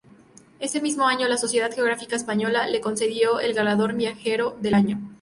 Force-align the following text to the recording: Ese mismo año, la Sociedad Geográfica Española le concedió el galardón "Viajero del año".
Ese 0.59 0.81
mismo 0.81 1.05
año, 1.07 1.27
la 1.27 1.37
Sociedad 1.37 1.69
Geográfica 1.71 2.15
Española 2.15 2.65
le 2.65 2.81
concedió 2.81 3.39
el 3.39 3.53
galardón 3.53 3.95
"Viajero 3.99 4.57
del 4.59 4.73
año". 4.73 4.99